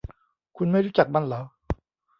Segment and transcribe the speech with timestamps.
[0.57, 1.41] คุณไม่รู้จักมันหรอ